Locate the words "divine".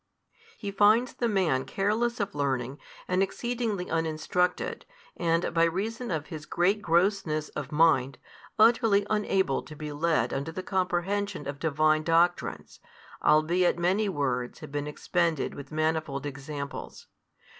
11.59-12.01